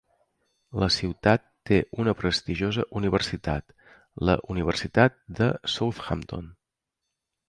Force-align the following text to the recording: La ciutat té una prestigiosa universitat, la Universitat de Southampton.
La 0.83 0.87
ciutat 0.93 1.43
té 1.69 1.77
una 2.03 2.15
prestigiosa 2.21 2.85
universitat, 3.01 3.75
la 4.31 4.37
Universitat 4.55 5.19
de 5.41 5.51
Southampton. 5.75 6.49